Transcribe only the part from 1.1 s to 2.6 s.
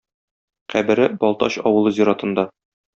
Балтач авылы зиратында.